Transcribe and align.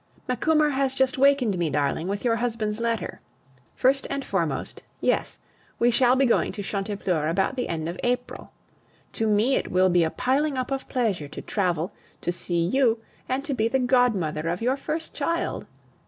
Macumer 0.27 0.71
has 0.71 0.95
just 0.95 1.19
wakened 1.19 1.59
me, 1.59 1.69
darling, 1.69 2.07
with 2.07 2.25
your 2.25 2.37
husband's 2.37 2.79
letter. 2.79 3.21
First 3.75 4.07
and 4.09 4.25
foremost 4.25 4.81
Yes. 4.99 5.39
We 5.77 5.91
shall 5.91 6.15
be 6.15 6.25
going 6.25 6.53
to 6.53 6.63
Chantepleurs 6.63 7.29
about 7.29 7.55
the 7.55 7.67
end 7.69 7.87
of 7.87 7.99
April. 8.03 8.51
To 9.13 9.27
me 9.27 9.53
it 9.57 9.69
will 9.69 9.89
be 9.89 10.03
a 10.03 10.09
piling 10.09 10.57
up 10.57 10.71
of 10.71 10.89
pleasure 10.89 11.27
to 11.27 11.41
travel, 11.43 11.91
to 12.21 12.31
see 12.31 12.65
you, 12.65 12.97
and 13.29 13.45
to 13.45 13.53
be 13.53 13.67
the 13.67 13.77
godmother 13.77 14.49
of 14.49 14.59
your 14.59 14.75
first 14.75 15.13
child. 15.13 15.67